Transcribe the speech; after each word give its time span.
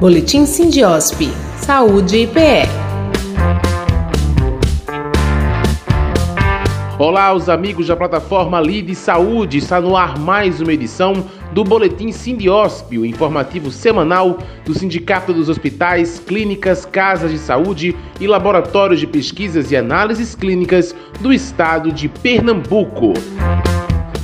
Boletim 0.00 0.46
Sindiosp. 0.46 1.28
Saúde 1.58 2.20
e 2.20 2.26
PE. 2.26 2.62
Olá, 6.98 7.34
os 7.34 7.50
amigos 7.50 7.88
da 7.88 7.94
plataforma 7.94 8.58
Lide 8.62 8.94
Saúde. 8.94 9.58
Está 9.58 9.78
no 9.78 9.94
ar 9.94 10.18
mais 10.18 10.58
uma 10.62 10.72
edição 10.72 11.12
do 11.52 11.62
Boletim 11.62 12.12
Sindiosp, 12.12 12.96
o 12.96 13.04
informativo 13.04 13.70
semanal 13.70 14.38
do 14.64 14.72
Sindicato 14.72 15.34
dos 15.34 15.50
Hospitais, 15.50 16.18
Clínicas, 16.18 16.86
Casas 16.86 17.30
de 17.30 17.38
Saúde 17.38 17.94
e 18.18 18.26
Laboratórios 18.26 19.00
de 19.00 19.06
Pesquisas 19.06 19.70
e 19.70 19.76
Análises 19.76 20.34
Clínicas 20.34 20.96
do 21.20 21.30
Estado 21.30 21.92
de 21.92 22.08
Pernambuco. 22.08 23.12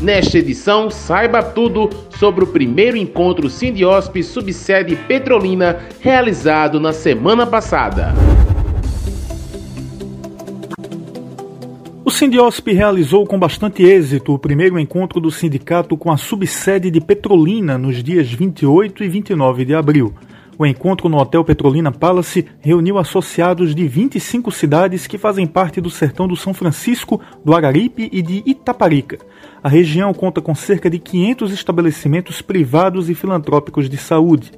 Nesta 0.01 0.39
edição, 0.39 0.91
saiba 0.91 1.43
tudo 1.43 1.89
sobre 2.11 2.45
o 2.45 2.47
primeiro 2.47 2.99
encontro 2.99 3.49
Sindiosp 3.49 4.23
subsede 4.23 4.95
Petrolina 4.95 5.79
realizado 6.01 6.79
na 6.79 6.93
semana 6.93 7.47
passada. 7.47 8.13
O 12.05 12.11
Sindiosp 12.11 12.69
realizou 12.69 13.27
com 13.27 13.39
bastante 13.39 13.83
êxito 13.83 14.35
o 14.35 14.39
primeiro 14.39 14.79
encontro 14.79 15.19
do 15.19 15.31
sindicato 15.31 15.97
com 15.97 16.13
a 16.13 16.19
subsede 16.19 16.91
de 16.91 17.01
Petrolina 17.01 17.79
nos 17.79 18.03
dias 18.03 18.31
28 18.31 19.03
e 19.03 19.09
29 19.09 19.65
de 19.65 19.75
abril. 19.75 20.13
O 20.59 20.65
encontro 20.65 21.07
no 21.09 21.19
Hotel 21.19 21.45
Petrolina 21.45 21.93
Palace 21.93 22.47
reuniu 22.61 22.97
associados 22.97 23.75
de 23.75 23.87
25 23.87 24.51
cidades 24.51 25.07
que 25.07 25.19
fazem 25.19 25.47
parte 25.47 25.83
do 25.83 25.91
sertão 25.91 26.27
do 26.27 26.35
São 26.35 26.55
Francisco, 26.55 27.21
do 27.45 27.55
Araripe 27.55 28.09
e 28.11 28.23
de 28.23 28.43
Itaparica. 28.47 29.19
A 29.63 29.69
região 29.69 30.15
conta 30.15 30.41
com 30.41 30.55
cerca 30.55 30.89
de 30.89 30.99
500 30.99 31.53
estabelecimentos 31.53 32.41
privados 32.41 33.11
e 33.11 33.15
filantrópicos 33.15 33.91
de 33.91 33.99
saúde 33.99 34.51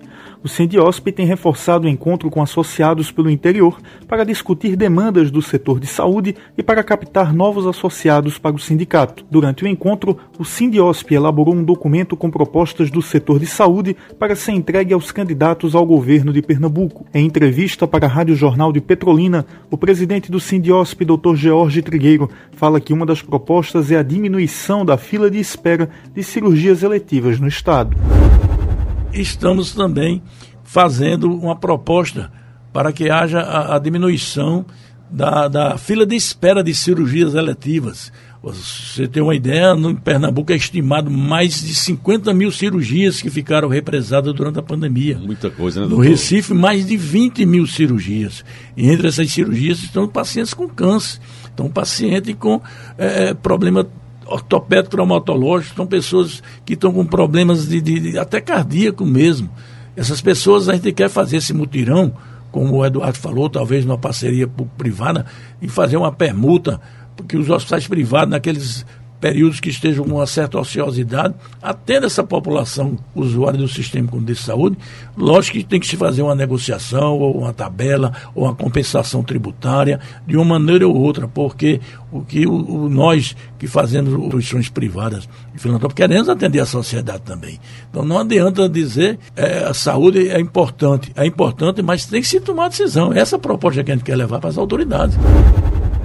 o 0.42 0.48
Sindiosp 0.48 1.10
tem 1.12 1.26
reforçado 1.26 1.86
o 1.86 1.88
encontro 1.88 2.30
com 2.30 2.42
associados 2.42 3.10
pelo 3.10 3.30
interior 3.30 3.78
para 4.06 4.24
discutir 4.24 4.76
demandas 4.76 5.30
do 5.30 5.42
setor 5.42 5.80
de 5.80 5.86
saúde 5.86 6.36
e 6.56 6.62
para 6.62 6.82
captar 6.82 7.32
novos 7.32 7.66
associados 7.66 8.38
para 8.38 8.54
o 8.54 8.58
sindicato. 8.58 9.24
Durante 9.30 9.64
o 9.64 9.68
encontro, 9.68 10.16
o 10.38 10.44
Sindiosp 10.44 11.10
elaborou 11.12 11.54
um 11.54 11.64
documento 11.64 12.16
com 12.16 12.30
propostas 12.30 12.90
do 12.90 13.02
setor 13.02 13.38
de 13.38 13.46
saúde 13.46 13.96
para 14.18 14.36
ser 14.36 14.52
entregue 14.52 14.94
aos 14.94 15.10
candidatos 15.10 15.74
ao 15.74 15.84
governo 15.84 16.32
de 16.32 16.42
Pernambuco. 16.42 17.06
Em 17.12 17.26
entrevista 17.26 17.86
para 17.86 18.06
a 18.06 18.08
Rádio 18.08 18.34
Jornal 18.34 18.72
de 18.72 18.80
Petrolina, 18.80 19.44
o 19.70 19.76
presidente 19.76 20.30
do 20.30 20.40
Sindiosp, 20.40 21.04
Dr. 21.04 21.34
George 21.34 21.82
Trigueiro, 21.82 22.30
fala 22.52 22.80
que 22.80 22.92
uma 22.92 23.06
das 23.06 23.22
propostas 23.22 23.90
é 23.90 23.96
a 23.96 24.02
diminuição 24.02 24.84
da 24.84 24.96
fila 24.96 25.30
de 25.30 25.38
espera 25.38 25.88
de 26.14 26.22
cirurgias 26.22 26.82
eletivas 26.82 27.40
no 27.40 27.48
estado 27.48 27.96
estamos 29.12 29.72
também 29.72 30.22
fazendo 30.64 31.32
uma 31.32 31.56
proposta 31.56 32.30
para 32.72 32.92
que 32.92 33.10
haja 33.10 33.40
a, 33.40 33.76
a 33.76 33.78
diminuição 33.78 34.66
da, 35.10 35.48
da, 35.48 35.78
fila 35.78 36.04
de 36.04 36.14
espera 36.14 36.62
de 36.62 36.74
cirurgias 36.74 37.34
eletivas. 37.34 38.12
Você 38.42 39.08
tem 39.08 39.22
uma 39.22 39.34
ideia, 39.34 39.74
no 39.74 39.96
Pernambuco 39.96 40.52
é 40.52 40.56
estimado 40.56 41.10
mais 41.10 41.60
de 41.60 41.74
50 41.74 42.32
mil 42.32 42.52
cirurgias 42.52 43.20
que 43.20 43.30
ficaram 43.30 43.68
represadas 43.68 44.32
durante 44.32 44.58
a 44.58 44.62
pandemia. 44.62 45.18
Muita 45.18 45.50
coisa, 45.50 45.80
né, 45.80 45.86
doutor? 45.88 46.04
No 46.04 46.08
Recife, 46.08 46.54
mais 46.54 46.86
de 46.86 46.96
20 46.96 47.44
mil 47.44 47.66
cirurgias. 47.66 48.44
E 48.76 48.88
entre 48.88 49.08
essas 49.08 49.30
cirurgias 49.30 49.78
estão 49.82 50.06
pacientes 50.06 50.54
com 50.54 50.68
câncer, 50.68 51.20
estão 51.46 51.68
pacientes 51.68 52.34
com 52.38 52.60
é, 52.96 53.34
problema 53.34 53.88
ortopédico 54.28 54.90
traumatológico, 54.90 55.76
são 55.76 55.86
pessoas 55.86 56.42
que 56.64 56.74
estão 56.74 56.92
com 56.92 57.04
problemas 57.04 57.66
de, 57.66 57.80
de, 57.80 58.18
até 58.18 58.40
cardíaco 58.40 59.04
mesmo. 59.04 59.50
Essas 59.96 60.20
pessoas 60.20 60.68
a 60.68 60.74
gente 60.74 60.92
quer 60.92 61.08
fazer 61.08 61.38
esse 61.38 61.52
mutirão, 61.52 62.12
como 62.52 62.76
o 62.76 62.86
Eduardo 62.86 63.18
falou, 63.18 63.48
talvez 63.50 63.84
numa 63.84 63.98
parceria 63.98 64.48
privada, 64.76 65.26
e 65.60 65.68
fazer 65.68 65.96
uma 65.96 66.12
permuta, 66.12 66.80
porque 67.16 67.36
os 67.36 67.50
hospitais 67.50 67.86
privados, 67.86 68.30
naqueles 68.30 68.86
períodos 69.20 69.60
que 69.60 69.68
estejam 69.68 70.04
com 70.04 70.16
uma 70.16 70.26
certa 70.26 70.58
ociosidade, 70.58 71.34
atenda 71.62 72.06
essa 72.06 72.22
população 72.22 72.96
usuária 73.14 73.58
do 73.58 73.68
sistema 73.68 74.08
de 74.20 74.34
saúde, 74.34 74.78
lógico 75.16 75.58
que 75.58 75.64
tem 75.64 75.80
que 75.80 75.86
se 75.86 75.96
fazer 75.96 76.22
uma 76.22 76.34
negociação, 76.34 77.18
ou 77.18 77.38
uma 77.38 77.52
tabela, 77.52 78.12
ou 78.34 78.44
uma 78.44 78.54
compensação 78.54 79.22
tributária, 79.22 80.00
de 80.26 80.36
uma 80.36 80.58
maneira 80.58 80.86
ou 80.86 80.96
outra, 80.96 81.26
porque 81.26 81.80
o 82.10 82.22
que 82.22 82.46
o, 82.46 82.84
o 82.84 82.88
nós 82.88 83.36
que 83.58 83.66
fazemos 83.66 84.12
instituições 84.12 84.68
privadas 84.68 85.28
e 85.54 85.58
filantrópicas 85.58 86.06
queremos 86.06 86.28
atender 86.28 86.60
a 86.60 86.66
sociedade 86.66 87.22
também. 87.22 87.58
Então 87.90 88.04
não 88.04 88.18
adianta 88.18 88.68
dizer 88.68 89.18
é, 89.36 89.64
a 89.64 89.74
saúde 89.74 90.28
é 90.28 90.40
importante, 90.40 91.12
é 91.16 91.26
importante, 91.26 91.82
mas 91.82 92.06
tem 92.06 92.20
que 92.20 92.28
se 92.28 92.40
tomar 92.40 92.68
decisão. 92.68 93.12
Essa 93.12 93.36
é 93.36 93.38
a 93.38 93.40
proposta 93.40 93.82
que 93.82 93.90
a 93.90 93.94
gente 93.94 94.04
quer 94.04 94.16
levar 94.16 94.38
para 94.38 94.50
as 94.50 94.58
autoridades. 94.58 95.16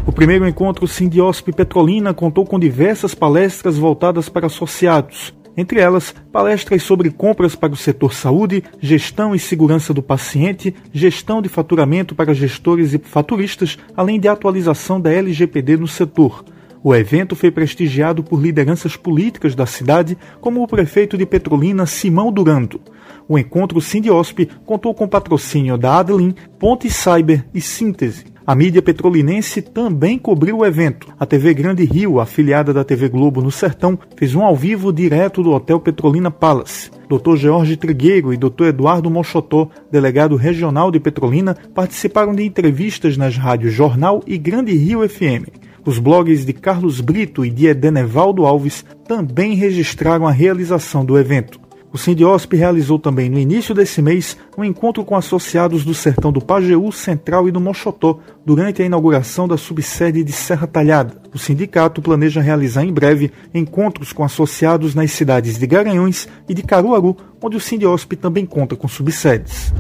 O 0.06 0.12
primeiro 0.12 0.46
encontro 0.46 0.86
Sindiosp 0.86 1.48
Petrolina 1.54 2.14
contou 2.14 2.46
com 2.46 2.60
diversas 2.60 3.16
palestras 3.16 3.78
voltadas 3.78 4.28
para 4.28 4.48
associados. 4.48 5.34
Entre 5.56 5.80
elas, 5.80 6.14
palestras 6.32 6.84
sobre 6.84 7.10
compras 7.10 7.56
para 7.56 7.72
o 7.72 7.78
setor 7.78 8.14
saúde, 8.14 8.64
gestão 8.82 9.34
e 9.34 9.40
segurança 9.40 9.94
do 9.94 10.04
paciente, 10.04 10.76
gestão 10.92 11.42
de 11.42 11.48
faturamento 11.48 12.14
para 12.14 12.34
gestores 12.34 12.94
e 12.94 12.98
faturistas, 12.98 13.78
além 13.96 14.20
de 14.20 14.28
atualização 14.28 15.00
da 15.00 15.12
LGPD 15.12 15.78
no 15.78 15.88
setor. 15.88 16.44
O 16.84 16.94
evento 16.94 17.34
foi 17.34 17.50
prestigiado 17.50 18.22
por 18.22 18.42
lideranças 18.42 18.98
políticas 18.98 19.56
da 19.56 19.66
cidade, 19.66 20.18
como 20.42 20.62
o 20.62 20.68
prefeito 20.68 21.18
de 21.18 21.26
Petrolina, 21.26 21.86
Simão 21.86 22.30
Durando. 22.30 22.82
O 23.26 23.40
encontro 23.40 23.80
Sindiosp 23.80 24.50
contou 24.66 24.94
com 24.94 25.08
patrocínio 25.08 25.78
da 25.78 26.00
Adelin, 26.00 26.36
Ponte 26.60 26.90
Cyber 26.90 27.46
e 27.54 27.62
Síntese. 27.62 28.33
A 28.46 28.54
mídia 28.54 28.82
petrolinense 28.82 29.62
também 29.62 30.18
cobriu 30.20 30.58
o 30.58 30.66
evento. 30.66 31.08
A 31.18 31.26
TV 31.26 31.54
Grande 31.54 31.86
Rio, 31.86 32.20
afiliada 32.20 32.74
da 32.74 32.84
TV 32.84 33.08
Globo 33.08 33.42
no 33.42 33.50
Sertão, 33.50 33.98
fez 34.18 34.36
um 34.36 34.44
ao 34.44 34.54
vivo 34.54 34.92
direto 34.92 35.42
do 35.42 35.52
Hotel 35.52 35.80
Petrolina 35.80 36.30
Palace. 36.30 36.92
Dr. 37.08 37.38
George 37.38 37.78
Trigueiro 37.78 38.34
e 38.34 38.38
Dr. 38.38 38.66
Eduardo 38.66 39.10
Mochotó, 39.10 39.70
delegado 39.90 40.36
regional 40.36 40.92
de 40.92 41.00
Petrolina, 41.00 41.56
participaram 41.74 42.36
de 42.36 42.44
entrevistas 42.44 43.16
nas 43.16 43.38
rádios 43.38 43.74
Jornal 43.74 44.22
e 44.28 44.38
Grande 44.38 44.76
Rio 44.76 45.08
FM. 45.08 45.48
Os 45.86 45.98
blogs 45.98 46.46
de 46.46 46.52
Carlos 46.52 47.00
Brito 47.00 47.46
e 47.46 47.50
de 47.50 47.68
Edenevaldo 47.68 48.46
Alves 48.46 48.84
também 49.08 49.54
registraram 49.54 50.28
a 50.28 50.32
realização 50.32 51.06
do 51.06 51.18
evento. 51.18 51.62
O 51.94 51.98
Sindiosp 51.98 52.52
realizou 52.56 52.98
também 52.98 53.30
no 53.30 53.38
início 53.38 53.76
desse 53.76 54.02
mês 54.02 54.36
um 54.58 54.64
encontro 54.64 55.06
com 55.06 55.16
associados 55.16 55.86
do 55.86 55.94
sertão 55.94 56.32
do 56.32 56.42
Pajeú, 56.42 56.92
Central 56.92 57.48
e 57.48 57.52
do 57.52 57.62
Mochotó, 57.62 58.18
durante 58.44 58.82
a 58.82 58.86
inauguração 58.86 59.48
da 59.48 59.58
subsede 59.58 60.24
de 60.24 60.32
Serra 60.32 60.66
Talhada. 60.66 61.22
O 61.32 61.38
sindicato 61.38 62.02
planeja 62.02 62.42
realizar 62.42 62.84
em 62.84 62.92
breve 62.92 63.32
encontros 63.54 64.12
com 64.12 64.24
associados 64.24 64.96
nas 64.96 65.12
cidades 65.12 65.60
de 65.60 65.68
Garanhões 65.68 66.28
e 66.50 66.56
de 66.56 66.64
Caruaru, 66.64 67.16
onde 67.40 67.58
o 67.58 67.60
Sindiosp 67.60 68.14
também 68.14 68.44
conta 68.44 68.76
com 68.76 68.88
subsedes. 68.88 69.72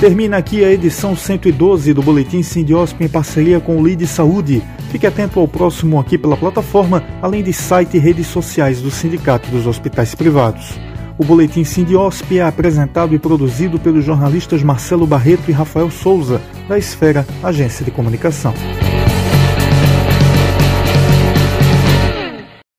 Termina 0.00 0.36
aqui 0.36 0.64
a 0.64 0.70
edição 0.70 1.16
112 1.16 1.92
do 1.92 2.00
Boletim 2.00 2.40
Sindiosp 2.40 3.02
em 3.02 3.08
parceria 3.08 3.58
com 3.58 3.76
o 3.76 3.84
Lide 3.84 4.06
Saúde. 4.06 4.62
Fique 4.92 5.08
atento 5.08 5.40
ao 5.40 5.48
próximo 5.48 5.98
aqui 5.98 6.16
pela 6.16 6.36
plataforma, 6.36 7.02
além 7.20 7.42
de 7.42 7.52
site 7.52 7.96
e 7.96 8.00
redes 8.00 8.28
sociais 8.28 8.80
do 8.80 8.92
Sindicato 8.92 9.50
dos 9.50 9.66
Hospitais 9.66 10.14
Privados. 10.14 10.78
O 11.18 11.24
Boletim 11.24 11.64
Sindiosp 11.64 12.38
é 12.38 12.42
apresentado 12.42 13.12
e 13.12 13.18
produzido 13.18 13.76
pelos 13.76 14.04
jornalistas 14.04 14.62
Marcelo 14.62 15.04
Barreto 15.04 15.48
e 15.48 15.52
Rafael 15.52 15.90
Souza, 15.90 16.40
da 16.68 16.78
Esfera 16.78 17.26
Agência 17.42 17.84
de 17.84 17.90
Comunicação. 17.90 18.54